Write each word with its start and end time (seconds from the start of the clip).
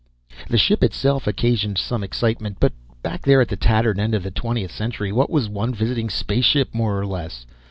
The 0.49 0.57
ship 0.57 0.83
itself 0.83 1.27
occasioned 1.27 1.77
some 1.77 2.03
excitement, 2.03 2.57
but 2.59 2.73
back 3.03 3.21
there 3.21 3.39
at 3.39 3.49
the 3.49 3.55
tattered 3.55 3.99
end 3.99 4.15
of 4.15 4.23
the 4.23 4.31
20th 4.31 4.71
century, 4.71 5.11
what 5.11 5.29
was 5.29 5.47
one 5.47 5.75
visiting 5.75 6.09
spaceship 6.09 6.73
more 6.73 6.97
or 6.99 7.05
less? 7.05 7.45